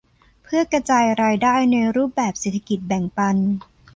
[0.43, 3.37] เพื่อกระจายรายได้ในรูปแบบเศรษฐกิจแบ่งปัน